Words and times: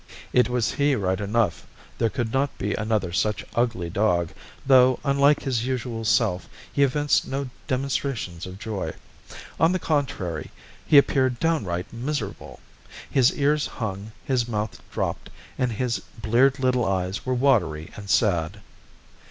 It 0.33 0.49
was 0.49 0.71
he 0.71 0.95
right 0.95 1.19
enough, 1.21 1.63
there 1.99 2.09
could 2.09 2.33
not 2.33 2.57
be 2.57 2.73
another 2.73 3.13
such 3.13 3.45
ugly 3.53 3.87
dog, 3.87 4.31
though, 4.65 4.99
unlike 5.03 5.43
his 5.43 5.67
usual 5.67 6.05
self, 6.05 6.49
he 6.73 6.81
evinced 6.81 7.27
no 7.27 7.51
demonstrations 7.67 8.47
of 8.47 8.57
joy. 8.57 8.93
On 9.59 9.71
the 9.73 9.77
contrary, 9.77 10.49
he 10.87 10.97
appeared 10.97 11.39
downright 11.39 11.93
miserable. 11.93 12.59
His 13.11 13.31
ears 13.35 13.67
hung, 13.67 14.11
his 14.25 14.47
mouth 14.47 14.81
dropped, 14.91 15.29
and 15.55 15.71
his 15.71 15.99
bleared 16.19 16.57
little 16.57 16.83
eyes 16.83 17.23
were 17.23 17.35
watery 17.35 17.91
and 17.95 18.09
sad. 18.09 18.59